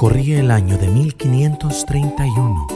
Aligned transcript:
Corría 0.00 0.40
el 0.40 0.50
año 0.50 0.78
de 0.78 0.88
1531. 0.88 2.66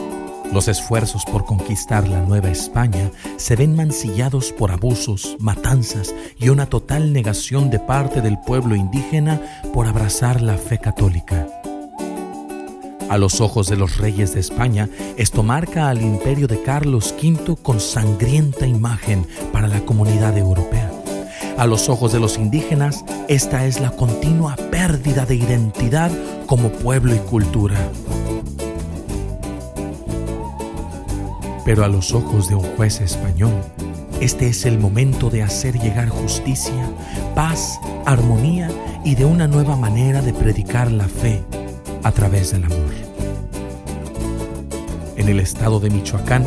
Los 0.53 0.67
esfuerzos 0.67 1.25
por 1.25 1.43
conquistar 1.43 2.07
la 2.07 2.21
Nueva 2.21 2.51
España 2.51 3.09
se 3.37 3.55
ven 3.55 3.75
mancillados 3.75 4.51
por 4.51 4.69
abusos, 4.69 5.35
matanzas 5.39 6.13
y 6.37 6.49
una 6.49 6.67
total 6.67 7.13
negación 7.13 7.71
de 7.71 7.79
parte 7.79 8.21
del 8.21 8.37
pueblo 8.37 8.75
indígena 8.75 9.41
por 9.73 9.87
abrazar 9.87 10.39
la 10.39 10.55
fe 10.59 10.77
católica. 10.77 11.47
A 13.09 13.17
los 13.17 13.41
ojos 13.41 13.69
de 13.69 13.77
los 13.77 13.97
reyes 13.97 14.35
de 14.35 14.39
España, 14.39 14.87
esto 15.17 15.41
marca 15.41 15.89
al 15.89 16.03
imperio 16.03 16.45
de 16.45 16.61
Carlos 16.61 17.15
V 17.19 17.55
con 17.55 17.79
sangrienta 17.79 18.67
imagen 18.67 19.25
para 19.51 19.67
la 19.67 19.79
comunidad 19.79 20.37
europea. 20.37 20.64
A 21.57 21.67
los 21.67 21.87
ojos 21.87 22.11
de 22.11 22.19
los 22.19 22.37
indígenas, 22.37 23.05
esta 23.29 23.65
es 23.65 23.79
la 23.79 23.89
continua 23.91 24.57
pérdida 24.71 25.25
de 25.25 25.35
identidad 25.35 26.11
como 26.47 26.69
pueblo 26.69 27.15
y 27.15 27.19
cultura. 27.19 27.77
Pero 31.63 31.85
a 31.85 31.87
los 31.87 32.13
ojos 32.13 32.49
de 32.49 32.55
un 32.55 32.63
juez 32.75 32.99
español, 32.99 33.53
este 34.19 34.49
es 34.49 34.65
el 34.65 34.79
momento 34.79 35.29
de 35.29 35.43
hacer 35.43 35.79
llegar 35.79 36.09
justicia, 36.09 36.91
paz, 37.35 37.79
armonía 38.05 38.69
y 39.05 39.15
de 39.15 39.23
una 39.23 39.47
nueva 39.47 39.77
manera 39.77 40.21
de 40.21 40.33
predicar 40.33 40.91
la 40.91 41.07
fe 41.07 41.41
a 42.03 42.11
través 42.11 42.51
del 42.51 42.65
amor. 42.65 42.91
En 45.15 45.29
el 45.29 45.39
estado 45.39 45.79
de 45.79 45.89
Michoacán, 45.89 46.45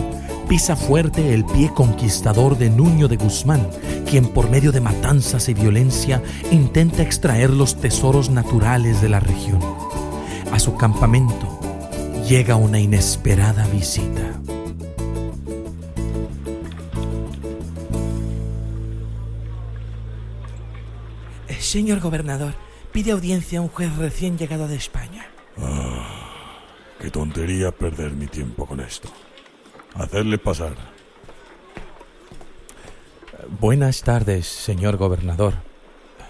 pisa 0.49 0.77
fuerte 0.77 1.35
el 1.35 1.45
pie 1.45 1.71
conquistador 1.75 2.57
de 2.57 2.71
Nuño 2.71 3.07
de 3.07 3.17
Guzmán, 3.17 3.69
quien 4.09 4.27
por 4.27 4.49
medio 4.49 4.73
de 4.73 4.81
matanzas 4.81 5.49
y 5.51 5.55
violencia 5.55 6.23
intenta 6.51 7.03
extraer 7.03 7.51
los 7.51 7.79
tesoros 7.79 8.31
naturales 8.31 9.03
de 9.03 9.11
la 9.11 9.21
región. 9.21 9.61
A 10.51 10.59
su 10.59 10.75
campamento 10.77 11.61
llega 12.27 12.57
una 12.57 12.81
inesperada 12.81 13.67
visita. 13.67 14.41
Señor 21.61 22.01
gobernador, 22.01 22.55
pide 22.93 23.11
audiencia 23.11 23.59
a 23.59 23.63
un 23.63 23.69
juez 23.69 23.95
recién 23.97 24.39
llegado 24.39 24.67
de 24.67 24.77
España. 24.77 25.27
Ah, 25.59 26.71
qué 26.99 27.11
tontería 27.11 27.71
perder 27.71 28.13
mi 28.13 28.27
tiempo 28.27 28.65
con 28.65 28.81
esto. 28.81 29.11
Hacerle 29.99 30.39
pasar. 30.39 30.75
Buenas 33.61 34.03
tardes, 34.03 34.47
señor 34.47 34.97
gobernador. 34.97 35.55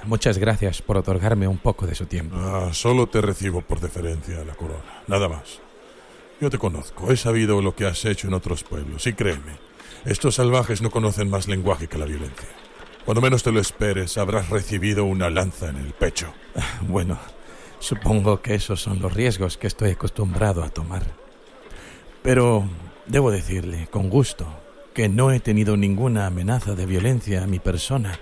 Muchas 0.05 0.39
gracias 0.39 0.81
por 0.81 0.97
otorgarme 0.97 1.47
un 1.47 1.59
poco 1.59 1.87
de 1.87 1.95
su 1.95 2.07
tiempo. 2.07 2.37
Ah, 2.39 2.71
solo 2.73 3.09
te 3.09 3.21
recibo 3.21 3.61
por 3.61 3.81
deferencia 3.81 4.41
a 4.41 4.45
la 4.45 4.55
corona, 4.55 5.03
nada 5.07 5.29
más. 5.29 5.61
Yo 6.41 6.49
te 6.49 6.57
conozco, 6.57 7.13
he 7.13 7.17
sabido 7.17 7.61
lo 7.61 7.75
que 7.75 7.85
has 7.85 8.05
hecho 8.05 8.29
en 8.29 8.35
otros 8.35 8.65
pueblos, 8.65 9.07
y 9.07 9.13
créeme, 9.13 9.59
estos 10.07 10.37
salvajes 10.37 10.81
no 10.81 10.91
conocen 10.91 11.29
más 11.29 11.49
lenguaje 11.49 11.89
que 11.89 11.99
la 11.99 12.07
violencia. 12.07 12.49
Cuando 13.05 13.21
menos 13.21 13.43
te 13.43 13.53
lo 13.53 13.61
esperes, 13.61 14.17
habrás 14.17 14.49
recibido 14.49 15.05
una 15.05 15.29
lanza 15.29 15.69
en 15.69 15.77
el 15.77 15.93
pecho. 15.93 16.33
Bueno, 16.89 17.19
supongo 17.81 18.41
que 18.41 18.55
esos 18.55 18.81
son 18.81 19.01
los 19.01 19.13
riesgos 19.13 19.59
que 19.59 19.67
estoy 19.67 19.91
acostumbrado 19.91 20.63
a 20.63 20.71
tomar. 20.71 21.03
Pero 22.23 22.69
debo 23.09 23.31
decirle, 23.31 23.89
con 23.91 24.11
gusto, 24.11 24.47
que 24.95 25.09
no 25.09 25.33
he 25.33 25.41
tenido 25.41 25.77
ninguna 25.77 26.27
amenaza 26.27 26.75
de 26.75 26.87
violencia 26.87 27.43
a 27.43 27.47
mi 27.47 27.59
persona, 27.59 28.19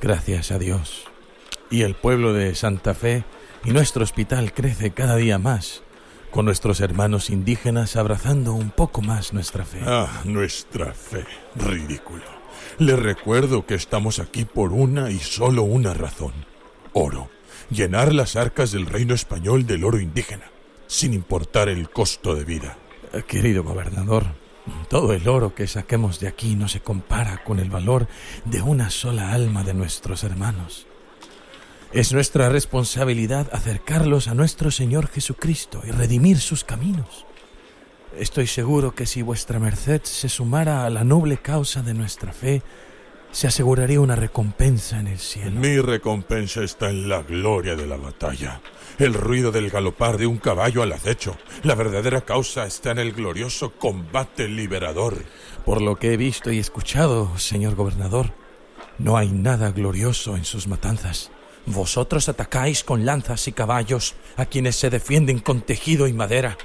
gracias 0.00 0.50
a 0.50 0.58
Dios. 0.58 1.04
Y 1.70 1.82
el 1.82 1.94
pueblo 1.94 2.32
de 2.32 2.54
Santa 2.54 2.94
Fe 2.94 3.24
y 3.64 3.70
nuestro 3.70 4.04
hospital 4.04 4.52
crece 4.52 4.90
cada 4.90 5.16
día 5.16 5.38
más, 5.38 5.82
con 6.30 6.44
nuestros 6.44 6.80
hermanos 6.80 7.30
indígenas 7.30 7.96
abrazando 7.96 8.52
un 8.52 8.70
poco 8.70 9.02
más 9.02 9.32
nuestra 9.32 9.64
fe. 9.64 9.80
Ah, 9.84 10.22
nuestra 10.24 10.92
fe. 10.92 11.24
Ridículo. 11.54 12.24
Le 12.78 12.94
recuerdo 12.96 13.64
que 13.64 13.74
estamos 13.74 14.18
aquí 14.18 14.44
por 14.44 14.72
una 14.72 15.10
y 15.10 15.18
solo 15.18 15.62
una 15.62 15.94
razón. 15.94 16.32
Oro. 16.92 17.30
Llenar 17.70 18.12
las 18.12 18.36
arcas 18.36 18.70
del 18.70 18.86
reino 18.86 19.14
español 19.14 19.66
del 19.66 19.82
oro 19.82 19.98
indígena, 19.98 20.50
sin 20.86 21.14
importar 21.14 21.68
el 21.68 21.90
costo 21.90 22.34
de 22.34 22.44
vida. 22.44 22.76
Eh, 23.16 23.22
querido 23.22 23.62
gobernador, 23.62 24.26
todo 24.90 25.14
el 25.14 25.26
oro 25.26 25.54
que 25.54 25.66
saquemos 25.66 26.20
de 26.20 26.28
aquí 26.28 26.54
no 26.54 26.68
se 26.68 26.80
compara 26.80 27.42
con 27.44 27.60
el 27.60 27.70
valor 27.70 28.08
de 28.44 28.60
una 28.60 28.90
sola 28.90 29.32
alma 29.32 29.64
de 29.64 29.72
nuestros 29.72 30.22
hermanos. 30.22 30.86
Es 31.92 32.12
nuestra 32.12 32.50
responsabilidad 32.50 33.48
acercarlos 33.52 34.28
a 34.28 34.34
nuestro 34.34 34.70
Señor 34.70 35.08
Jesucristo 35.08 35.80
y 35.86 35.92
redimir 35.92 36.40
sus 36.40 36.62
caminos. 36.62 37.24
Estoy 38.18 38.46
seguro 38.46 38.94
que 38.94 39.06
si 39.06 39.22
vuestra 39.22 39.58
merced 39.58 40.02
se 40.02 40.28
sumara 40.28 40.84
a 40.84 40.90
la 40.90 41.04
noble 41.04 41.38
causa 41.38 41.82
de 41.82 41.94
nuestra 41.94 42.32
fe, 42.32 42.62
se 43.36 43.48
aseguraría 43.48 44.00
una 44.00 44.16
recompensa 44.16 44.98
en 44.98 45.08
el 45.08 45.18
cielo. 45.18 45.60
Mi 45.60 45.78
recompensa 45.78 46.62
está 46.62 46.88
en 46.88 47.06
la 47.06 47.20
gloria 47.20 47.76
de 47.76 47.86
la 47.86 47.98
batalla, 47.98 48.62
el 48.98 49.12
ruido 49.12 49.52
del 49.52 49.68
galopar 49.68 50.16
de 50.16 50.26
un 50.26 50.38
caballo 50.38 50.82
al 50.82 50.92
acecho. 50.92 51.36
La 51.62 51.74
verdadera 51.74 52.22
causa 52.22 52.64
está 52.64 52.92
en 52.92 52.98
el 52.98 53.12
glorioso 53.12 53.72
combate 53.72 54.48
liberador. 54.48 55.22
Por 55.66 55.82
lo 55.82 55.96
que 55.96 56.14
he 56.14 56.16
visto 56.16 56.50
y 56.50 56.58
escuchado, 56.58 57.36
señor 57.36 57.74
gobernador, 57.74 58.32
no 58.96 59.18
hay 59.18 59.28
nada 59.28 59.70
glorioso 59.70 60.34
en 60.34 60.46
sus 60.46 60.66
matanzas. 60.66 61.30
Vosotros 61.66 62.30
atacáis 62.30 62.84
con 62.84 63.04
lanzas 63.04 63.48
y 63.48 63.52
caballos 63.52 64.14
a 64.38 64.46
quienes 64.46 64.76
se 64.76 64.88
defienden 64.88 65.40
con 65.40 65.60
tejido 65.60 66.06
y 66.06 66.14
madera. 66.14 66.56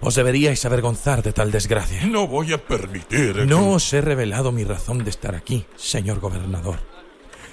Os 0.00 0.14
deberíais 0.14 0.64
avergonzar 0.64 1.22
de 1.22 1.32
tal 1.32 1.50
desgracia. 1.50 2.04
No 2.06 2.26
voy 2.26 2.52
a 2.52 2.58
permitir. 2.58 3.46
No 3.46 3.72
os 3.72 3.92
he 3.92 4.00
revelado 4.00 4.52
mi 4.52 4.64
razón 4.64 5.04
de 5.04 5.10
estar 5.10 5.34
aquí, 5.34 5.66
señor 5.76 6.20
gobernador. 6.20 6.78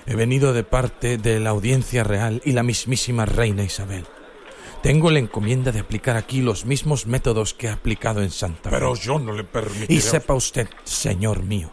He 0.05 0.15
venido 0.15 0.51
de 0.51 0.63
parte 0.63 1.17
de 1.17 1.39
la 1.39 1.51
Audiencia 1.51 2.03
Real 2.03 2.41
y 2.43 2.51
la 2.51 2.63
mismísima 2.63 3.25
Reina 3.25 3.63
Isabel. 3.63 4.05
Tengo 4.81 5.09
la 5.11 5.19
encomienda 5.19 5.71
de 5.71 5.79
aplicar 5.79 6.17
aquí 6.17 6.41
los 6.41 6.65
mismos 6.65 7.07
métodos 7.07 7.53
que 7.53 7.67
he 7.67 7.69
aplicado 7.69 8.21
en 8.21 8.31
Santa 8.31 8.69
Fe. 8.69 8.75
Pero 8.75 8.95
yo 8.95 9.17
no 9.17 9.31
le 9.31 9.45
permitiré. 9.45 9.93
Y 9.93 10.01
sepa 10.01 10.33
usted, 10.33 10.67
señor 10.83 11.43
mío, 11.43 11.71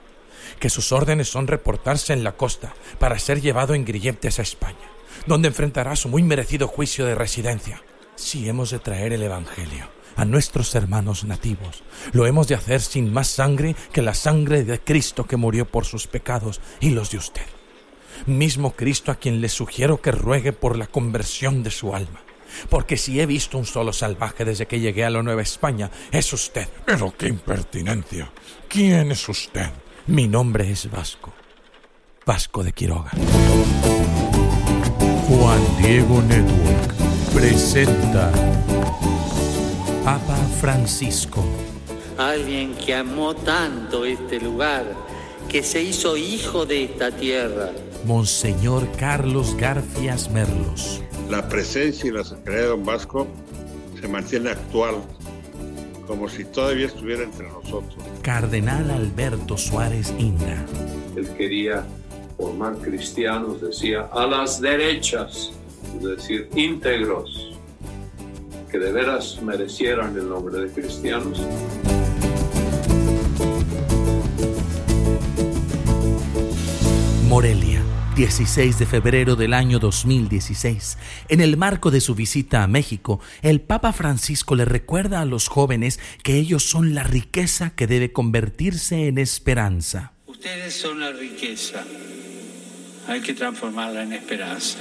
que 0.61 0.71
sus 0.71 0.93
órdenes 0.93 1.29
son 1.29 1.49
reportarse 1.49 2.13
en 2.13 2.23
la 2.23 2.37
costa 2.37 2.73
para 3.01 3.19
ser 3.19 3.41
llevado 3.41 3.75
en 3.75 3.85
grilletes 3.85 4.39
a 4.39 4.43
España, 4.43 4.89
donde 5.27 5.49
enfrentará 5.49 5.97
su 5.97 6.09
muy 6.09 6.23
merecido 6.23 6.69
juicio 6.69 7.05
de 7.05 7.17
residencia. 7.17 7.83
Si 8.15 8.49
hemos 8.49 8.71
de 8.71 8.79
traer 8.79 9.13
el 9.13 9.25
Evangelio 9.25 10.00
a 10.21 10.27
nuestros 10.27 10.75
hermanos 10.75 11.25
nativos. 11.25 11.83
Lo 12.13 12.27
hemos 12.27 12.47
de 12.47 12.55
hacer 12.55 12.83
sin 12.83 13.11
más 13.11 13.29
sangre 13.29 13.75
que 13.91 14.03
la 14.03 14.13
sangre 14.13 14.65
de 14.65 14.79
Cristo 14.79 15.25
que 15.25 15.39
murió 15.39 15.65
por 15.65 15.87
sus 15.87 16.07
pecados 16.07 16.61
y 16.79 16.91
los 16.91 17.11
de 17.11 17.17
usted. 17.17 17.47
Mismo 18.27 18.73
Cristo 18.73 19.11
a 19.11 19.15
quien 19.15 19.41
le 19.41 19.49
sugiero 19.49 20.03
que 20.03 20.13
ruegue 20.13 20.53
por 20.53 20.77
la 20.77 20.87
conversión 20.87 21.63
de 21.63 21.71
su 21.71 21.95
alma. 21.95 22.21
Porque 22.69 22.99
si 22.99 23.19
he 23.19 23.25
visto 23.25 23.57
un 23.57 23.65
solo 23.65 23.95
salvaje 23.95 24.45
desde 24.45 24.67
que 24.67 24.79
llegué 24.79 25.07
a 25.07 25.11
la 25.11 25.23
Nueva 25.23 25.41
España, 25.41 25.91
es 26.13 26.31
usted. 26.35 26.69
Pero 26.85 27.15
qué 27.17 27.29
impertinencia. 27.29 28.31
¿Quién 28.69 29.13
es 29.13 29.27
usted? 29.27 29.71
Mi 30.07 30.29
nombre 30.29 30.71
es 30.71 30.91
Vasco. 30.91 31.33
Vasco 32.27 32.63
de 32.63 32.73
Quiroga. 32.73 33.13
Juan 35.29 35.63
Diego 35.79 36.21
Network 36.21 36.95
presenta 37.33 38.31
Papa 40.05 40.37
Francisco. 40.61 41.45
Alguien 42.17 42.75
que 42.75 42.95
amó 42.95 43.35
tanto 43.35 44.07
este 44.07 44.41
lugar, 44.41 44.87
que 45.47 45.63
se 45.63 45.83
hizo 45.83 46.17
hijo 46.17 46.65
de 46.65 46.85
esta 46.85 47.11
tierra. 47.11 47.71
Monseñor 48.07 48.91
Carlos 48.99 49.55
Garfias 49.57 50.31
Merlos. 50.31 51.03
La 51.29 51.47
presencia 51.49 52.09
y 52.09 52.13
la 52.13 52.25
sacralidad 52.25 52.63
de 52.63 52.69
Don 52.69 52.85
Vasco 52.85 53.27
se 54.01 54.09
mantiene 54.09 54.51
actual, 54.51 54.97
como 56.07 56.31
si 56.31 56.47
todavía 56.47 56.87
estuviera 56.87 57.23
entre 57.23 57.49
nosotros. 57.49 58.03
Cardenal 58.23 58.91
Alberto 58.91 59.59
Suárez 59.59 60.15
Inda. 60.19 60.65
Él 61.15 61.29
quería 61.37 61.85
formar 62.39 62.77
cristianos, 62.79 63.61
decía, 63.61 64.09
a 64.13 64.27
las 64.27 64.63
derechas, 64.63 65.53
es 65.99 66.03
decir, 66.03 66.49
íntegros 66.55 67.50
que 68.71 68.79
de 68.79 68.93
veras 68.93 69.43
merecieran 69.43 70.17
el 70.17 70.29
nombre 70.29 70.59
de 70.59 70.71
cristianos. 70.71 71.43
Morelia, 77.27 77.83
16 78.17 78.79
de 78.79 78.87
febrero 78.87 79.37
del 79.37 79.55
año 79.55 79.79
2016. 79.79 80.99
En 81.29 81.41
el 81.41 81.57
marco 81.57 81.91
de 81.91 82.01
su 82.01 82.15
visita 82.15 82.63
a 82.63 82.67
México, 82.69 83.21
el 83.43 83.61
Papa 83.61 83.93
Francisco 83.93 84.55
le 84.55 84.65
recuerda 84.65 85.21
a 85.21 85.25
los 85.25 85.49
jóvenes 85.49 85.99
que 86.23 86.37
ellos 86.37 86.63
son 86.65 86.95
la 86.95 87.03
riqueza 87.03 87.71
que 87.71 87.87
debe 87.87 88.13
convertirse 88.13 89.09
en 89.09 89.19
esperanza. 89.19 90.13
Ustedes 90.27 90.75
son 90.75 91.01
la 91.01 91.11
riqueza. 91.13 91.85
Hay 93.09 93.21
que 93.21 93.35
transformarla 93.35 94.05
en 94.05 94.13
esperanza. 94.13 94.79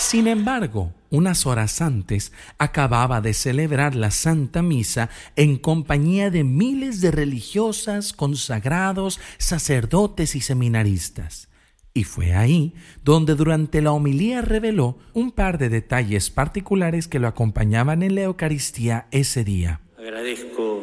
Sin 0.00 0.26
embargo, 0.28 0.94
unas 1.10 1.46
horas 1.46 1.82
antes 1.82 2.32
acababa 2.56 3.20
de 3.20 3.34
celebrar 3.34 3.94
la 3.94 4.10
Santa 4.10 4.62
Misa 4.62 5.10
en 5.36 5.58
compañía 5.58 6.30
de 6.30 6.42
miles 6.42 7.02
de 7.02 7.10
religiosas, 7.10 8.14
consagrados, 8.14 9.20
sacerdotes 9.36 10.34
y 10.34 10.40
seminaristas. 10.40 11.48
Y 11.92 12.04
fue 12.04 12.32
ahí 12.32 12.72
donde 13.04 13.34
durante 13.34 13.82
la 13.82 13.92
homilía 13.92 14.40
reveló 14.40 14.98
un 15.12 15.32
par 15.32 15.58
de 15.58 15.68
detalles 15.68 16.30
particulares 16.30 17.06
que 17.06 17.20
lo 17.20 17.28
acompañaban 17.28 18.02
en 18.02 18.14
la 18.14 18.22
Eucaristía 18.22 19.06
ese 19.10 19.44
día. 19.44 19.82
Agradezco 19.98 20.82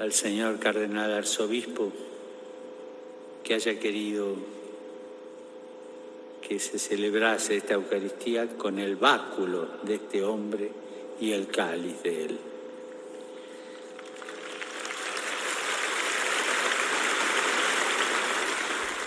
al 0.00 0.12
señor 0.12 0.60
cardenal 0.60 1.12
arzobispo 1.12 1.92
que 3.42 3.54
haya 3.54 3.78
querido 3.80 4.53
que 6.46 6.60
se 6.60 6.78
celebrase 6.78 7.56
esta 7.56 7.74
Eucaristía 7.74 8.46
con 8.58 8.78
el 8.78 8.96
báculo 8.96 9.80
de 9.82 9.94
este 9.94 10.22
hombre 10.22 10.70
y 11.18 11.32
el 11.32 11.48
cáliz 11.48 12.02
de 12.02 12.24
él. 12.26 12.40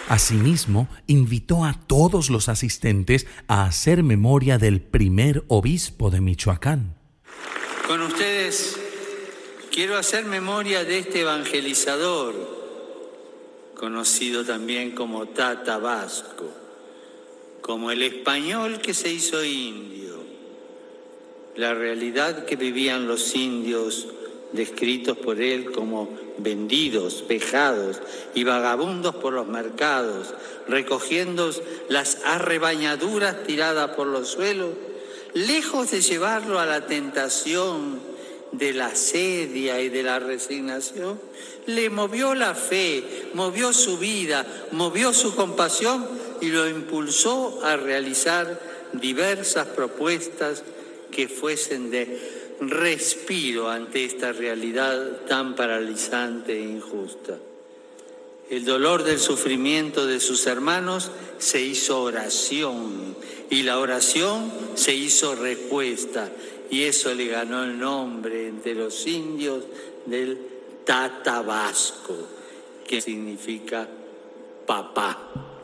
Asimismo, 0.10 0.88
invitó 1.06 1.66
a 1.66 1.74
todos 1.86 2.30
los 2.30 2.50
asistentes 2.50 3.28
a 3.48 3.66
hacer 3.66 4.04
memoria 4.04 4.58
del 4.58 4.82
primer 4.82 5.44
obispo 5.50 6.10
de 6.10 6.22
Michoacán. 6.22 6.96
Con 7.88 8.02
ustedes 8.02 8.80
quiero 9.70 9.98
hacer 9.98 10.26
memoria 10.26 10.86
de 10.86 11.00
este 11.00 11.22
evangelizador, 11.22 12.34
conocido 13.76 14.46
también 14.46 14.92
como 14.92 15.28
Tata 15.28 15.78
Vasco 15.78 16.67
como 17.68 17.92
el 17.92 18.02
español 18.02 18.80
que 18.80 18.94
se 18.94 19.12
hizo 19.12 19.44
indio, 19.44 20.16
la 21.58 21.74
realidad 21.74 22.46
que 22.46 22.56
vivían 22.56 23.10
los 23.10 23.36
indios 23.36 24.08
descritos 24.54 25.18
por 25.18 25.42
él 25.42 25.74
como 25.74 26.10
vendidos, 26.38 27.26
vejados 27.28 28.02
y 28.34 28.46
vagabundos 28.46 29.16
por 29.16 29.34
los 29.34 29.48
mercados, 29.48 30.34
recogiendo 30.70 31.52
las 31.90 32.20
arrebañaduras 32.24 33.44
tiradas 33.44 33.92
por 33.92 34.08
los 34.08 34.30
suelos, 34.30 34.70
lejos 35.34 35.92
de 35.92 36.00
llevarlo 36.00 36.60
a 36.60 36.66
la 36.66 36.86
tentación 36.86 38.00
de 38.54 38.74
la 38.74 38.96
sedia 38.96 39.82
y 39.82 39.90
de 39.90 40.04
la 40.04 40.20
resignación, 40.20 41.20
le 41.66 41.90
movió 41.90 42.34
la 42.34 42.56
fe, 42.56 43.30
movió 43.34 43.74
su 43.74 43.98
vida, 43.98 44.48
movió 44.72 45.12
su 45.12 45.36
compasión 45.36 46.27
y 46.42 46.48
lo 46.48 46.68
impulsó 46.68 47.60
a 47.64 47.78
realizar 47.78 48.60
diversas 48.94 49.68
propuestas 49.68 50.64
que 51.12 51.28
fuesen 51.28 51.90
de 51.92 52.38
respiro 52.60 53.70
ante 53.70 54.06
esta 54.06 54.32
realidad 54.32 55.22
tan 55.28 55.56
paralizante 55.56 56.54
e 56.54 56.62
injusta. 56.62 57.38
El 58.50 58.66
dolor 58.66 59.04
del 59.04 59.20
sufrimiento 59.20 60.08
de 60.08 60.20
sus 60.20 60.48
hermanos 60.48 61.12
se 61.38 61.62
hizo 61.62 62.02
oración 62.02 63.16
y 63.50 63.64
la 63.64 63.80
oración 63.80 64.52
se 64.76 64.94
hizo 64.96 65.36
respuesta 65.36 66.30
y 66.70 66.84
eso 66.84 67.14
le 67.14 67.28
ganó 67.28 67.64
el 67.64 67.78
nombre 67.78 68.48
entre 68.48 68.74
los 68.76 69.06
indios 69.06 69.64
del 70.06 70.38
Tatabasco, 70.86 72.16
que 72.88 73.02
significa 73.02 73.88
papá. 74.66 75.57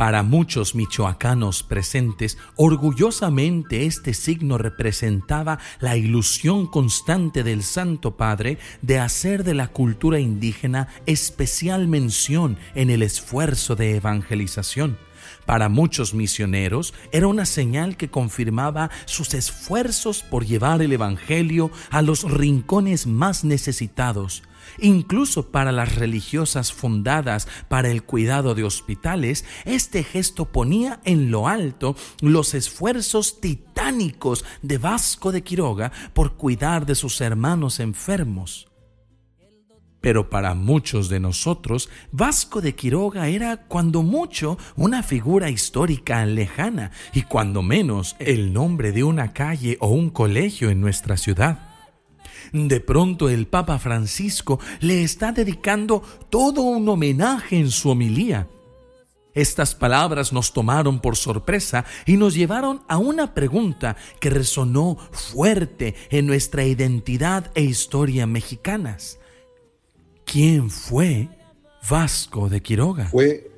Para 0.00 0.22
muchos 0.22 0.74
michoacanos 0.74 1.62
presentes, 1.62 2.38
orgullosamente 2.56 3.84
este 3.84 4.14
signo 4.14 4.56
representaba 4.56 5.58
la 5.78 5.94
ilusión 5.94 6.66
constante 6.68 7.42
del 7.42 7.62
Santo 7.62 8.16
Padre 8.16 8.56
de 8.80 8.98
hacer 8.98 9.44
de 9.44 9.52
la 9.52 9.68
cultura 9.68 10.18
indígena 10.18 10.88
especial 11.04 11.86
mención 11.86 12.56
en 12.74 12.88
el 12.88 13.02
esfuerzo 13.02 13.76
de 13.76 13.96
evangelización. 13.96 14.96
Para 15.44 15.68
muchos 15.68 16.14
misioneros 16.14 16.94
era 17.12 17.26
una 17.26 17.44
señal 17.44 17.98
que 17.98 18.08
confirmaba 18.08 18.90
sus 19.04 19.34
esfuerzos 19.34 20.22
por 20.22 20.46
llevar 20.46 20.80
el 20.80 20.94
Evangelio 20.94 21.70
a 21.90 22.00
los 22.00 22.22
rincones 22.22 23.06
más 23.06 23.44
necesitados, 23.44 24.44
Incluso 24.78 25.50
para 25.50 25.72
las 25.72 25.94
religiosas 25.96 26.72
fundadas 26.72 27.48
para 27.68 27.90
el 27.90 28.02
cuidado 28.02 28.54
de 28.54 28.64
hospitales, 28.64 29.44
este 29.64 30.04
gesto 30.04 30.46
ponía 30.46 31.00
en 31.04 31.30
lo 31.30 31.48
alto 31.48 31.96
los 32.20 32.54
esfuerzos 32.54 33.40
titánicos 33.40 34.44
de 34.62 34.78
Vasco 34.78 35.32
de 35.32 35.42
Quiroga 35.42 35.92
por 36.12 36.34
cuidar 36.34 36.86
de 36.86 36.94
sus 36.94 37.20
hermanos 37.20 37.80
enfermos. 37.80 38.70
Pero 40.00 40.30
para 40.30 40.54
muchos 40.54 41.08
de 41.08 41.20
nosotros, 41.20 41.90
Vasco 42.10 42.60
de 42.60 42.74
Quiroga 42.74 43.28
era 43.28 43.66
cuando 43.68 44.02
mucho 44.02 44.56
una 44.76 45.02
figura 45.02 45.50
histórica 45.50 46.24
lejana 46.24 46.90
y 47.12 47.22
cuando 47.22 47.62
menos 47.62 48.16
el 48.18 48.52
nombre 48.52 48.92
de 48.92 49.04
una 49.04 49.32
calle 49.34 49.76
o 49.80 49.88
un 49.88 50.08
colegio 50.08 50.70
en 50.70 50.80
nuestra 50.80 51.18
ciudad. 51.18 51.69
De 52.52 52.80
pronto 52.80 53.28
el 53.28 53.46
Papa 53.46 53.78
Francisco 53.78 54.58
le 54.80 55.02
está 55.02 55.32
dedicando 55.32 56.02
todo 56.30 56.62
un 56.62 56.88
homenaje 56.88 57.56
en 57.56 57.70
su 57.70 57.90
homilía. 57.90 58.48
Estas 59.32 59.74
palabras 59.76 60.32
nos 60.32 60.52
tomaron 60.52 61.00
por 61.00 61.16
sorpresa 61.16 61.84
y 62.04 62.16
nos 62.16 62.34
llevaron 62.34 62.82
a 62.88 62.98
una 62.98 63.32
pregunta 63.32 63.96
que 64.20 64.30
resonó 64.30 64.96
fuerte 65.12 65.94
en 66.10 66.26
nuestra 66.26 66.64
identidad 66.64 67.50
e 67.54 67.62
historia 67.62 68.26
mexicanas. 68.26 69.18
¿Quién 70.24 70.70
fue 70.70 71.28
Vasco 71.88 72.48
de 72.48 72.60
Quiroga? 72.60 73.06
Fue 73.06 73.50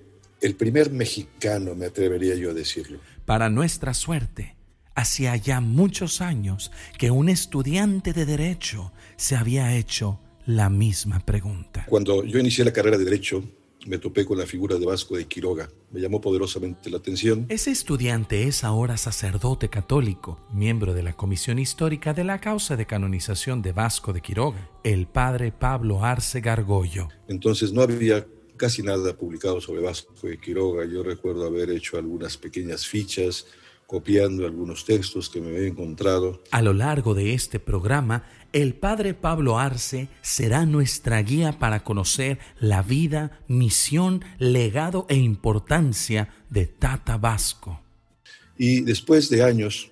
el 0.43 0.56
primer 0.56 0.91
mexicano, 0.91 1.75
me 1.75 1.87
atrevería 1.87 2.35
yo 2.35 2.50
a 2.50 2.55
decirlo. 2.55 2.99
Para 3.25 3.49
nuestra 3.49 3.94
suerte, 3.94 4.56
Hacía 4.94 5.37
ya 5.37 5.61
muchos 5.61 6.20
años 6.20 6.70
que 6.99 7.11
un 7.11 7.29
estudiante 7.29 8.13
de 8.13 8.27
derecho 8.27 8.93
se 9.17 9.37
había 9.37 9.75
hecho 9.75 10.20
la 10.46 10.69
misma 10.69 11.20
pregunta. 11.20 11.87
Cuando 11.89 12.25
yo 12.25 12.39
inicié 12.39 12.65
la 12.65 12.72
carrera 12.72 12.99
de 12.99 13.05
derecho, 13.05 13.43
me 13.87 13.99
topé 13.99 14.25
con 14.25 14.39
la 14.39 14.46
figura 14.46 14.79
de 14.79 14.87
Vasco 14.87 15.17
de 15.17 15.27
Quiroga. 15.27 15.69
Me 15.91 16.01
llamó 16.01 16.20
poderosamente 16.20 16.91
la 16.91 16.99
atención. 16.99 17.46
Ese 17.49 17.70
estudiante 17.70 18.46
es 18.46 18.65
ahora 18.65 18.96
sacerdote 18.96 19.69
católico, 19.69 20.39
miembro 20.53 20.94
de 20.94 21.03
la 21.03 21.15
Comisión 21.15 21.58
Histórica 21.58 22.15
de 22.15 22.25
la 22.25 22.41
causa 22.41 22.77
de 22.77 22.87
canonización 22.87 23.63
de 23.63 23.72
Vasco 23.72 24.13
de 24.13 24.20
Quiroga, 24.20 24.70
el 24.84 25.06
padre 25.06 25.53
Pablo 25.53 26.05
Arce 26.05 26.41
Gargollo. 26.41 27.08
Entonces 27.29 27.72
no 27.72 27.82
había 27.82 28.27
casi 28.56 28.82
nada 28.82 29.17
publicado 29.17 29.61
sobre 29.61 29.82
Vasco 29.82 30.15
de 30.22 30.39
Quiroga. 30.39 30.84
Yo 30.87 31.03
recuerdo 31.03 31.46
haber 31.46 31.70
hecho 31.70 31.96
algunas 31.99 32.37
pequeñas 32.37 32.87
fichas, 32.87 33.46
copiando 33.86 34.46
algunos 34.46 34.84
textos 34.84 35.29
que 35.29 35.41
me 35.41 35.51
he 35.51 35.69
encontrado. 35.69 36.43
A 36.51 36.62
lo 36.62 36.72
largo 36.72 37.15
de 37.15 37.34
este 37.34 37.60
programa, 37.60 38.24
el 38.53 38.74
Padre 38.74 39.15
Pablo 39.15 39.58
Arce 39.58 40.08
será 40.20 40.67
nuestra 40.67 41.22
guía 41.22 41.58
para 41.58 41.84
conocer 41.84 42.39
la 42.58 42.82
vida, 42.82 43.41
misión, 43.48 44.24
legado 44.39 45.06
e 45.08 45.17
importancia 45.17 46.31
de 46.51 46.67
Tata 46.67 47.17
Vasco. 47.17 47.81
Y 48.58 48.81
después 48.82 49.29
de 49.31 49.43
años 49.44 49.92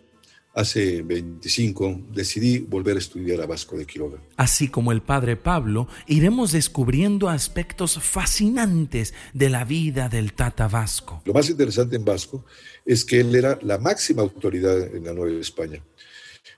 hace 0.55 1.03
25, 1.03 2.07
decidí 2.13 2.59
volver 2.59 2.97
a 2.97 2.99
estudiar 2.99 3.41
a 3.41 3.47
Vasco 3.47 3.77
de 3.77 3.87
Quiroga. 3.87 4.21
Así 4.37 4.69
como 4.69 4.93
el 4.93 5.01
padre 5.01 5.37
Pablo, 5.37 5.89
iremos 6.07 6.53
descubriendo 6.53 7.29
aspectos 7.29 7.99
fascinantes 8.01 9.15
de 9.33 9.49
la 9.49 9.65
vida 9.65 10.09
del 10.09 10.33
Tata 10.33 10.67
Vasco. 10.69 11.23
Lo 11.25 11.33
más 11.33 11.49
interesante 11.49 11.97
en 11.97 12.05
Vasco 12.05 12.45
es 12.85 13.05
que 13.05 13.21
él 13.21 13.35
era 13.35 13.59
la 13.63 13.79
máxima 13.79 14.23
autoridad 14.23 14.95
en 14.95 15.05
la 15.05 15.13
Nueva 15.13 15.41
España. 15.41 15.83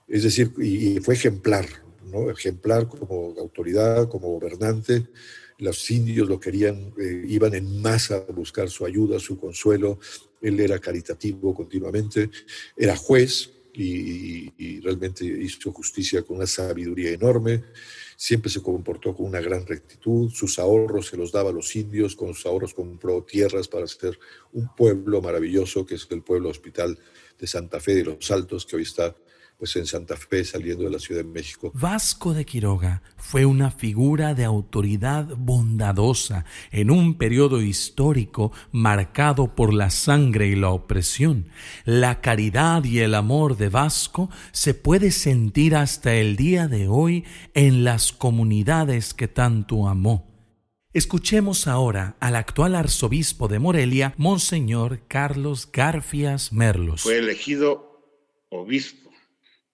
Es 0.07 0.23
decir, 0.23 0.51
y 0.59 0.99
fue 0.99 1.13
ejemplar, 1.13 1.65
¿no? 2.05 2.29
Ejemplar 2.29 2.87
como 2.87 3.35
autoridad, 3.39 4.09
como 4.09 4.29
gobernante. 4.29 5.07
Los 5.59 5.89
indios 5.91 6.27
lo 6.27 6.39
querían, 6.39 6.93
eh, 6.99 7.25
iban 7.27 7.53
en 7.53 7.81
masa 7.81 8.25
a 8.27 8.31
buscar 8.31 8.69
su 8.69 8.85
ayuda, 8.85 9.19
su 9.19 9.39
consuelo. 9.39 9.99
Él 10.41 10.59
era 10.59 10.79
caritativo 10.79 11.53
continuamente, 11.53 12.29
era 12.75 12.97
juez, 12.97 13.51
y, 13.73 14.79
realmente 14.81 15.25
hizo 15.25 15.71
justicia 15.71 16.23
con 16.23 16.37
una 16.37 16.47
sabiduría 16.47 17.11
enorme, 17.11 17.63
siempre 18.15 18.51
se 18.51 18.61
comportó 18.61 19.15
con 19.15 19.25
una 19.25 19.39
gran 19.39 19.65
rectitud, 19.65 20.29
sus 20.31 20.59
ahorros 20.59 21.07
se 21.07 21.17
los 21.17 21.31
daba 21.31 21.49
a 21.49 21.53
los 21.53 21.75
indios, 21.75 22.15
con 22.15 22.33
sus 22.33 22.45
ahorros 22.45 22.73
compró 22.73 23.23
tierras 23.23 23.67
para 23.67 23.85
hacer 23.85 24.19
un 24.51 24.73
pueblo 24.75 25.21
maravilloso 25.21 25.85
que 25.85 25.95
es 25.95 26.07
el 26.11 26.21
pueblo 26.21 26.49
hospital 26.49 26.97
de 27.39 27.47
Santa 27.47 27.79
Fe 27.79 27.95
de 27.95 28.03
los 28.03 28.29
Altos, 28.31 28.65
que 28.65 28.75
hoy 28.75 28.83
está 28.83 29.15
pues 29.63 29.77
en 29.77 29.85
Santa 29.85 30.17
Fe 30.17 30.43
saliendo 30.43 30.83
de 30.83 30.89
la 30.89 30.99
Ciudad 30.99 31.23
de 31.23 31.29
México. 31.29 31.71
Vasco 31.73 32.33
de 32.33 32.43
Quiroga 32.43 33.01
fue 33.15 33.45
una 33.45 33.71
figura 33.71 34.33
de 34.33 34.43
autoridad 34.43 35.37
bondadosa 35.37 36.43
en 36.73 36.91
un 36.91 37.17
periodo 37.17 37.61
histórico 37.61 38.51
marcado 38.73 39.55
por 39.55 39.73
la 39.73 39.89
sangre 39.89 40.47
y 40.47 40.57
la 40.57 40.71
opresión. 40.71 41.47
La 41.85 42.19
caridad 42.19 42.83
y 42.83 42.99
el 42.99 43.15
amor 43.15 43.55
de 43.55 43.69
Vasco 43.69 44.29
se 44.51 44.73
puede 44.73 45.11
sentir 45.11 45.77
hasta 45.77 46.13
el 46.13 46.35
día 46.35 46.67
de 46.67 46.89
hoy 46.89 47.23
en 47.53 47.85
las 47.85 48.11
comunidades 48.11 49.13
que 49.13 49.29
tanto 49.29 49.87
amó. 49.87 50.27
Escuchemos 50.91 51.67
ahora 51.67 52.17
al 52.19 52.35
actual 52.35 52.75
arzobispo 52.75 53.47
de 53.47 53.59
Morelia, 53.59 54.13
Monseñor 54.17 55.07
Carlos 55.07 55.69
Garfias 55.71 56.51
Merlos. 56.51 57.03
Fue 57.03 57.19
elegido 57.19 58.01
obispo 58.49 59.02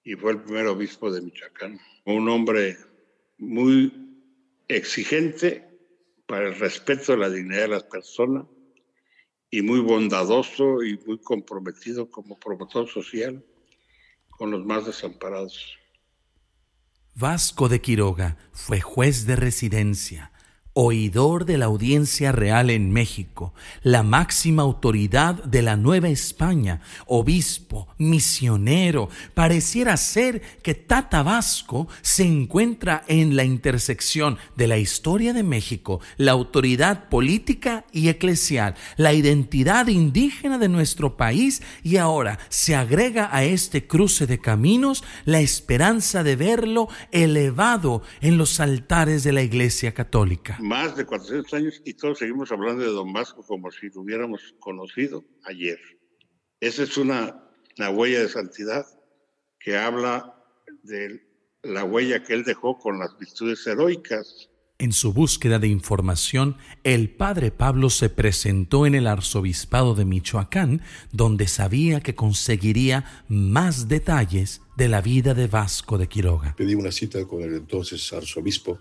y 0.09 0.15
fue 0.15 0.31
el 0.31 0.41
primer 0.41 0.65
obispo 0.65 1.11
de 1.11 1.21
Michoacán. 1.21 1.79
Un 2.03 2.27
hombre 2.29 2.79
muy 3.37 3.93
exigente 4.67 5.69
para 6.25 6.47
el 6.47 6.57
respeto 6.57 7.11
de 7.11 7.19
la 7.19 7.29
dignidad 7.29 7.61
de 7.61 7.67
las 7.67 7.83
personas 7.83 8.47
y 9.51 9.61
muy 9.61 9.79
bondadoso 9.81 10.81
y 10.81 10.97
muy 11.05 11.19
comprometido 11.19 12.09
como 12.09 12.39
promotor 12.39 12.89
social 12.89 13.45
con 14.31 14.49
los 14.49 14.65
más 14.65 14.87
desamparados. 14.87 15.77
Vasco 17.13 17.69
de 17.69 17.79
Quiroga 17.79 18.35
fue 18.51 18.81
juez 18.81 19.27
de 19.27 19.35
residencia 19.35 20.31
oidor 20.73 21.45
de 21.45 21.57
la 21.57 21.65
audiencia 21.65 22.31
real 22.31 22.69
en 22.69 22.91
México, 22.91 23.53
la 23.81 24.03
máxima 24.03 24.61
autoridad 24.63 25.43
de 25.43 25.61
la 25.61 25.75
Nueva 25.75 26.09
España, 26.09 26.81
obispo, 27.07 27.87
misionero, 27.97 29.09
pareciera 29.33 29.97
ser 29.97 30.41
que 30.61 30.75
Tata 30.75 31.23
Vasco 31.23 31.87
se 32.01 32.23
encuentra 32.23 33.03
en 33.07 33.35
la 33.35 33.43
intersección 33.43 34.37
de 34.55 34.67
la 34.67 34.77
historia 34.77 35.33
de 35.33 35.43
México, 35.43 36.01
la 36.17 36.33
autoridad 36.33 37.09
política 37.09 37.85
y 37.91 38.09
eclesial, 38.09 38.75
la 38.95 39.13
identidad 39.13 39.87
indígena 39.87 40.59
de 40.59 40.69
nuestro 40.69 41.17
país 41.17 41.61
y 41.83 41.97
ahora 41.97 42.39
se 42.49 42.75
agrega 42.75 43.29
a 43.31 43.43
este 43.43 43.87
cruce 43.87 44.27
de 44.27 44.39
caminos 44.39 45.03
la 45.25 45.39
esperanza 45.39 46.23
de 46.23 46.35
verlo 46.35 46.89
elevado 47.11 48.03
en 48.21 48.37
los 48.37 48.59
altares 48.59 49.23
de 49.23 49.33
la 49.33 49.41
Iglesia 49.41 49.93
Católica 49.93 50.58
más 50.61 50.95
de 50.95 51.05
400 51.05 51.53
años 51.53 51.81
y 51.85 51.93
todos 51.93 52.19
seguimos 52.19 52.51
hablando 52.51 52.83
de 52.83 52.89
Don 52.89 53.11
Vasco 53.13 53.43
como 53.43 53.71
si 53.71 53.89
lo 53.89 54.01
hubiéramos 54.01 54.55
conocido 54.59 55.23
ayer. 55.43 55.79
Esa 56.59 56.83
es 56.83 56.97
una, 56.97 57.43
una 57.77 57.89
huella 57.89 58.19
de 58.19 58.29
santidad 58.29 58.85
que 59.59 59.77
habla 59.77 60.35
de 60.83 61.21
la 61.63 61.83
huella 61.83 62.23
que 62.23 62.33
él 62.33 62.43
dejó 62.43 62.77
con 62.77 62.99
las 62.99 63.17
virtudes 63.17 63.65
heroicas. 63.67 64.49
En 64.77 64.93
su 64.93 65.11
búsqueda 65.11 65.59
de 65.59 65.67
información, 65.67 66.55
el 66.85 67.09
padre 67.09 67.51
Pablo 67.51 67.89
se 67.89 68.09
presentó 68.09 68.85
en 68.85 68.95
el 68.95 69.07
arzobispado 69.07 69.93
de 69.93 70.05
Michoacán, 70.05 70.81
donde 71.11 71.47
sabía 71.47 71.99
que 71.99 72.15
conseguiría 72.15 73.25
más 73.27 73.89
detalles 73.89 74.61
de 74.77 74.87
la 74.87 75.01
vida 75.01 75.33
de 75.33 75.47
Vasco 75.47 75.97
de 75.97 76.07
Quiroga. 76.07 76.55
Pedí 76.55 76.75
una 76.75 76.93
cita 76.93 77.25
con 77.25 77.41
el 77.41 77.55
entonces 77.55 78.13
arzobispo 78.13 78.79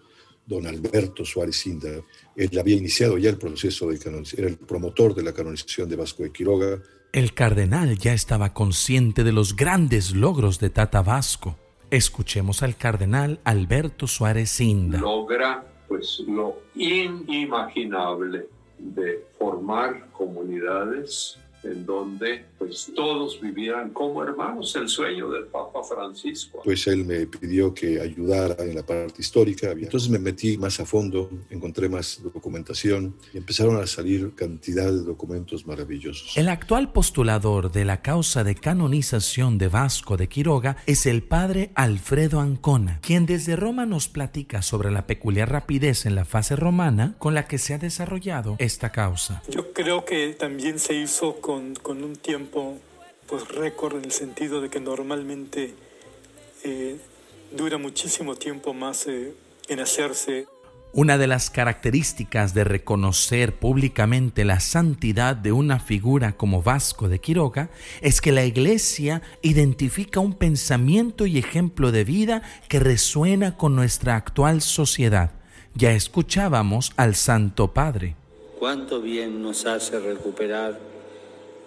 don 0.48 0.66
Alberto 0.66 1.24
Suárez 1.24 1.66
Inda. 1.66 1.90
Él 2.34 2.58
había 2.58 2.76
iniciado 2.76 3.18
ya 3.18 3.30
el 3.30 3.36
proceso 3.36 3.88
de 3.88 3.98
canonización, 3.98 4.44
era 4.44 4.50
el 4.50 4.58
promotor 4.58 5.14
de 5.14 5.22
la 5.22 5.32
canonización 5.32 5.88
de 5.88 5.96
Vasco 5.96 6.22
de 6.22 6.32
Quiroga. 6.32 6.78
El 7.12 7.34
cardenal 7.34 7.98
ya 7.98 8.14
estaba 8.14 8.54
consciente 8.54 9.24
de 9.24 9.32
los 9.32 9.56
grandes 9.56 10.14
logros 10.14 10.58
de 10.58 10.70
Tata 10.70 11.02
Vasco. 11.02 11.56
Escuchemos 11.90 12.62
al 12.62 12.76
cardenal 12.76 13.40
Alberto 13.44 14.06
Suárez 14.06 14.60
Inda. 14.60 14.98
Logra 14.98 15.64
pues 15.86 16.22
lo 16.26 16.62
inimaginable 16.74 18.46
de 18.78 19.24
formar 19.38 20.10
comunidades 20.12 21.38
en 21.70 21.86
donde 21.86 22.44
pues 22.58 22.90
todos 22.94 23.40
vivieran 23.40 23.90
como 23.90 24.22
hermanos, 24.22 24.74
el 24.76 24.88
sueño 24.88 25.30
del 25.30 25.44
Papa 25.44 25.82
Francisco. 25.82 26.60
Pues 26.64 26.86
él 26.86 27.04
me 27.04 27.26
pidió 27.26 27.72
que 27.72 28.00
ayudara 28.00 28.62
en 28.64 28.74
la 28.74 28.84
parte 28.84 29.20
histórica, 29.20 29.70
entonces 29.70 30.08
me 30.10 30.18
metí 30.18 30.58
más 30.58 30.80
a 30.80 30.86
fondo, 30.86 31.30
encontré 31.50 31.88
más 31.88 32.20
documentación 32.22 33.14
y 33.32 33.38
empezaron 33.38 33.76
a 33.76 33.86
salir 33.86 34.34
cantidad 34.34 34.86
de 34.86 35.02
documentos 35.02 35.66
maravillosos. 35.66 36.36
El 36.36 36.48
actual 36.48 36.92
postulador 36.92 37.70
de 37.70 37.84
la 37.84 38.02
causa 38.02 38.44
de 38.44 38.54
canonización 38.54 39.58
de 39.58 39.68
Vasco 39.68 40.16
de 40.16 40.28
Quiroga 40.28 40.76
es 40.86 41.06
el 41.06 41.22
padre 41.22 41.70
Alfredo 41.74 42.40
Ancona, 42.40 43.00
quien 43.02 43.26
desde 43.26 43.56
Roma 43.56 43.86
nos 43.86 44.08
platica 44.08 44.62
sobre 44.62 44.90
la 44.90 45.06
peculiar 45.06 45.50
rapidez 45.50 46.06
en 46.06 46.14
la 46.14 46.24
fase 46.24 46.56
romana 46.56 47.14
con 47.18 47.34
la 47.34 47.46
que 47.46 47.58
se 47.58 47.74
ha 47.74 47.78
desarrollado 47.78 48.56
esta 48.58 48.90
causa. 48.90 49.42
Yo 49.48 49.72
creo 49.72 50.04
que 50.04 50.34
también 50.38 50.78
se 50.78 50.94
hizo 50.94 51.40
con, 51.40 51.57
con 51.82 52.04
un 52.04 52.16
tiempo 52.16 52.78
pues 53.26 53.46
récord 53.48 53.96
en 53.96 54.06
el 54.06 54.12
sentido 54.12 54.60
de 54.60 54.70
que 54.70 54.80
normalmente 54.80 55.74
eh, 56.64 56.96
dura 57.52 57.78
muchísimo 57.78 58.34
tiempo 58.36 58.72
más 58.72 59.06
eh, 59.06 59.34
en 59.68 59.80
hacerse. 59.80 60.46
Una 60.94 61.18
de 61.18 61.26
las 61.26 61.50
características 61.50 62.54
de 62.54 62.64
reconocer 62.64 63.58
públicamente 63.58 64.46
la 64.46 64.58
santidad 64.58 65.36
de 65.36 65.52
una 65.52 65.78
figura 65.78 66.32
como 66.32 66.62
Vasco 66.62 67.10
de 67.10 67.20
Quiroga 67.20 67.68
es 68.00 68.22
que 68.22 68.32
la 68.32 68.46
Iglesia 68.46 69.20
identifica 69.42 70.20
un 70.20 70.32
pensamiento 70.32 71.26
y 71.26 71.36
ejemplo 71.36 71.92
de 71.92 72.04
vida 72.04 72.42
que 72.68 72.80
resuena 72.80 73.58
con 73.58 73.76
nuestra 73.76 74.16
actual 74.16 74.62
sociedad. 74.62 75.32
Ya 75.74 75.92
escuchábamos 75.92 76.92
al 76.96 77.14
Santo 77.14 77.74
Padre. 77.74 78.16
Cuánto 78.58 79.02
bien 79.02 79.42
nos 79.42 79.66
hace 79.66 80.00
recuperar 80.00 80.80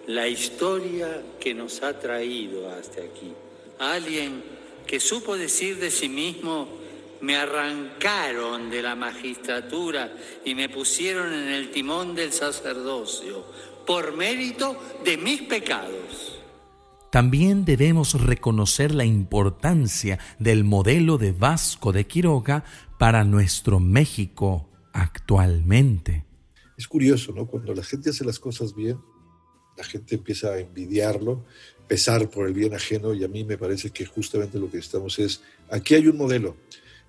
la 0.07 0.27
historia 0.27 1.21
que 1.39 1.53
nos 1.53 1.83
ha 1.83 1.99
traído 1.99 2.69
hasta 2.69 3.01
aquí. 3.01 3.33
Alguien 3.79 4.43
que 4.85 4.99
supo 4.99 5.37
decir 5.37 5.77
de 5.79 5.91
sí 5.91 6.09
mismo, 6.09 6.67
me 7.21 7.35
arrancaron 7.35 8.69
de 8.69 8.81
la 8.81 8.95
magistratura 8.95 10.11
y 10.43 10.55
me 10.55 10.69
pusieron 10.69 11.33
en 11.33 11.49
el 11.49 11.71
timón 11.71 12.15
del 12.15 12.33
sacerdocio 12.33 13.45
por 13.85 14.15
mérito 14.15 14.75
de 15.05 15.17
mis 15.17 15.43
pecados. 15.43 16.39
También 17.11 17.65
debemos 17.65 18.19
reconocer 18.21 18.95
la 18.95 19.05
importancia 19.05 20.17
del 20.39 20.63
modelo 20.63 21.17
de 21.17 21.33
Vasco 21.33 21.91
de 21.91 22.07
Quiroga 22.07 22.63
para 22.97 23.23
nuestro 23.23 23.79
México 23.79 24.69
actualmente. 24.93 26.25
Es 26.77 26.87
curioso, 26.87 27.33
¿no? 27.33 27.47
Cuando 27.47 27.73
la 27.73 27.83
gente 27.83 28.09
hace 28.09 28.23
las 28.23 28.39
cosas 28.39 28.73
bien, 28.73 28.97
la 29.77 29.83
gente 29.83 30.15
empieza 30.15 30.53
a 30.53 30.59
envidiarlo, 30.59 31.45
pesar 31.87 32.29
por 32.29 32.47
el 32.47 32.53
bien 32.53 32.73
ajeno 32.73 33.13
y 33.13 33.23
a 33.23 33.27
mí 33.27 33.43
me 33.43 33.57
parece 33.57 33.89
que 33.89 34.05
justamente 34.05 34.59
lo 34.59 34.71
que 34.71 34.77
estamos 34.77 35.19
es, 35.19 35.41
aquí 35.69 35.95
hay 35.95 36.07
un 36.07 36.17
modelo, 36.17 36.55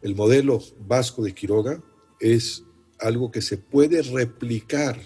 el 0.02 0.16
modelo 0.16 0.60
vasco 0.80 1.22
de 1.22 1.32
Quiroga 1.32 1.80
es 2.18 2.64
algo 2.98 3.30
que 3.30 3.42
se 3.42 3.58
puede 3.58 4.02
replicar 4.02 4.98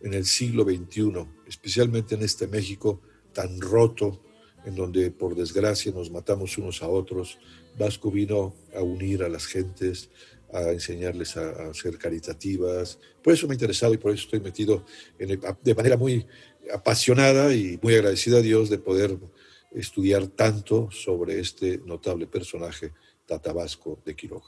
en 0.00 0.14
el 0.14 0.24
siglo 0.24 0.64
XXI, 0.64 1.26
especialmente 1.46 2.14
en 2.14 2.22
este 2.22 2.46
México 2.48 3.00
tan 3.32 3.60
roto, 3.60 4.22
en 4.64 4.74
donde 4.74 5.10
por 5.10 5.34
desgracia 5.34 5.92
nos 5.92 6.10
matamos 6.10 6.58
unos 6.58 6.82
a 6.82 6.88
otros. 6.88 7.38
Vasco 7.78 8.10
vino 8.10 8.54
a 8.74 8.82
unir 8.82 9.22
a 9.22 9.28
las 9.28 9.46
gentes, 9.46 10.10
a 10.52 10.70
enseñarles 10.70 11.36
a, 11.36 11.72
ser 11.72 11.98
caritativas. 11.98 12.98
Por 13.22 13.32
eso 13.32 13.46
me 13.46 13.52
ha 13.52 13.54
interesado 13.54 13.94
y 13.94 13.98
por 13.98 14.12
eso 14.12 14.24
estoy 14.24 14.40
metido 14.40 14.84
de 15.18 15.74
manera 15.74 15.96
muy 15.96 16.26
apasionada 16.72 17.54
y 17.54 17.78
muy 17.82 17.94
agradecida 17.94 18.38
a 18.38 18.42
Dios 18.42 18.70
de 18.70 18.78
poder 18.78 19.18
estudiar 19.72 20.26
tanto 20.26 20.90
sobre 20.90 21.40
este 21.40 21.78
notable 21.84 22.26
personaje 22.26 22.92
tatabasco 23.26 23.98
de 24.04 24.14
Quiroga. 24.14 24.46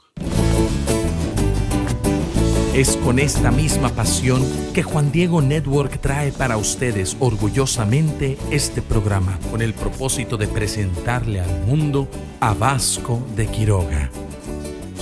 Es 2.75 2.97
con 2.97 3.19
esta 3.19 3.51
misma 3.51 3.89
pasión 3.95 4.43
que 4.73 4.83
Juan 4.83 5.09
Diego 5.11 5.41
Network 5.41 6.01
trae 6.01 6.33
para 6.33 6.57
ustedes 6.57 7.15
orgullosamente 7.21 8.37
este 8.51 8.81
programa 8.81 9.39
con 9.49 9.61
el 9.61 9.73
propósito 9.73 10.35
de 10.35 10.47
presentarle 10.47 11.39
al 11.39 11.61
mundo 11.61 12.09
a 12.41 12.53
Vasco 12.53 13.25
de 13.33 13.47
Quiroga 13.47 14.11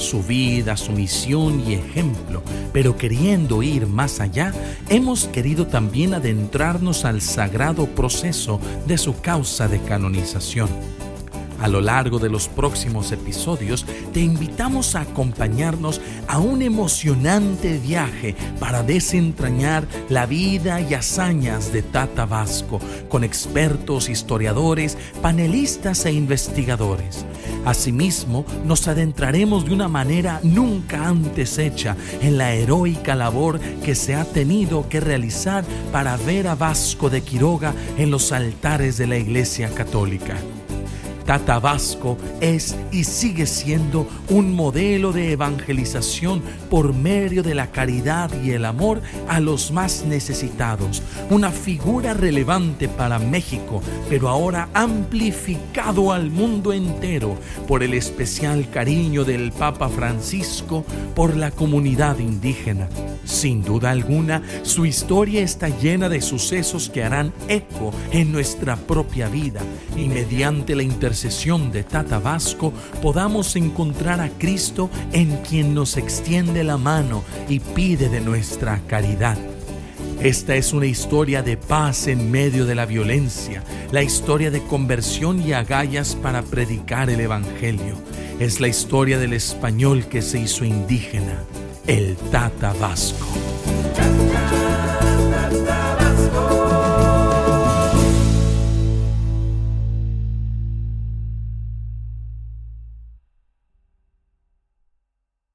su 0.03 0.21
vida, 0.21 0.77
su 0.77 0.91
misión 0.91 1.63
y 1.67 1.73
ejemplo, 1.73 2.43
pero 2.71 2.95
queriendo 2.97 3.63
ir 3.63 3.87
más 3.87 4.19
allá, 4.19 4.53
hemos 4.89 5.25
querido 5.25 5.65
también 5.65 6.13
adentrarnos 6.13 7.05
al 7.05 7.21
sagrado 7.21 7.87
proceso 7.87 8.59
de 8.85 8.97
su 8.97 9.19
causa 9.21 9.67
de 9.67 9.79
canonización. 9.81 10.69
A 11.59 11.67
lo 11.67 11.81
largo 11.81 12.19
de 12.19 12.29
los 12.29 12.47
próximos 12.47 13.11
episodios 13.11 13.85
te 14.13 14.19
invitamos 14.19 14.95
a 14.95 15.01
acompañarnos 15.01 16.01
a 16.27 16.39
un 16.39 16.61
emocionante 16.61 17.77
viaje 17.79 18.35
para 18.59 18.83
desentrañar 18.83 19.87
la 20.09 20.25
vida 20.25 20.81
y 20.81 20.93
hazañas 20.93 21.71
de 21.71 21.81
Tata 21.81 22.25
Vasco 22.25 22.79
con 23.09 23.23
expertos, 23.23 24.09
historiadores, 24.09 24.97
panelistas 25.21 26.05
e 26.05 26.11
investigadores. 26.11 27.25
Asimismo, 27.65 28.45
nos 28.65 28.87
adentraremos 28.87 29.65
de 29.65 29.73
una 29.73 29.87
manera 29.87 30.39
nunca 30.43 31.07
antes 31.07 31.57
hecha 31.57 31.95
en 32.21 32.37
la 32.37 32.53
heroica 32.53 33.15
labor 33.15 33.59
que 33.83 33.95
se 33.95 34.15
ha 34.15 34.25
tenido 34.25 34.89
que 34.89 34.99
realizar 34.99 35.63
para 35.91 36.17
ver 36.17 36.47
a 36.47 36.55
Vasco 36.55 37.09
de 37.09 37.21
Quiroga 37.21 37.73
en 37.97 38.11
los 38.11 38.31
altares 38.31 38.97
de 38.97 39.07
la 39.07 39.17
Iglesia 39.17 39.69
Católica. 39.69 40.35
Tata 41.25 41.59
Vasco 41.59 42.17
es 42.41 42.75
y 42.91 43.05
sigue 43.05 43.45
siendo 43.45 44.07
un 44.29 44.53
modelo 44.53 45.11
de 45.11 45.31
evangelización 45.31 46.41
por 46.69 46.93
medio 46.93 47.43
de 47.43 47.55
la 47.55 47.71
caridad 47.71 48.31
y 48.43 48.51
el 48.51 48.65
amor 48.65 49.01
a 49.27 49.39
los 49.39 49.71
más 49.71 50.03
necesitados, 50.05 51.01
una 51.29 51.51
figura 51.51 52.13
relevante 52.13 52.87
para 52.89 53.19
México, 53.19 53.81
pero 54.09 54.29
ahora 54.29 54.69
amplificado 54.73 56.11
al 56.11 56.29
mundo 56.29 56.73
entero 56.73 57.37
por 57.67 57.83
el 57.83 57.93
especial 57.93 58.69
cariño 58.69 59.23
del 59.23 59.51
Papa 59.51 59.89
Francisco 59.89 60.85
por 61.15 61.35
la 61.35 61.51
comunidad 61.51 62.19
indígena. 62.19 62.89
Sin 63.23 63.63
duda 63.63 63.91
alguna, 63.91 64.41
su 64.63 64.85
historia 64.85 65.41
está 65.41 65.69
llena 65.69 66.09
de 66.09 66.21
sucesos 66.21 66.89
que 66.89 67.03
harán 67.03 67.33
eco 67.47 67.93
en 68.11 68.31
nuestra 68.31 68.75
propia 68.75 69.29
vida 69.29 69.61
y 69.95 70.07
mediante 70.09 70.75
la 70.75 70.83
intercesión 71.13 71.71
de 71.71 71.83
Tata 71.83 72.17
Vasco 72.17 72.73
podamos 72.99 73.55
encontrar 73.55 74.19
a 74.19 74.29
Cristo 74.29 74.89
en 75.11 75.37
quien 75.47 75.75
nos 75.75 75.95
extiende 75.95 76.63
la 76.63 76.77
mano 76.77 77.23
y 77.47 77.59
pide 77.59 78.09
de 78.09 78.19
nuestra 78.19 78.81
caridad. 78.87 79.37
Esta 80.23 80.55
es 80.55 80.73
una 80.73 80.87
historia 80.87 81.43
de 81.43 81.55
paz 81.55 82.07
en 82.07 82.31
medio 82.31 82.65
de 82.65 82.73
la 82.73 82.87
violencia, 82.87 83.63
la 83.91 84.01
historia 84.01 84.49
de 84.49 84.63
conversión 84.63 85.39
y 85.39 85.53
agallas 85.53 86.15
para 86.15 86.41
predicar 86.41 87.11
el 87.11 87.19
Evangelio. 87.19 87.95
Es 88.39 88.59
la 88.59 88.67
historia 88.67 89.19
del 89.19 89.33
español 89.33 90.07
que 90.07 90.23
se 90.23 90.39
hizo 90.39 90.65
indígena 90.65 91.43
el 91.85 92.15
Tata 92.31 92.73
Vasco. 92.73 93.27